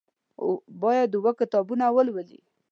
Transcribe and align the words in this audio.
باید 0.81 1.09
اووه 1.17 1.31
کتابونه 1.39 1.85
ولولي. 1.95 2.39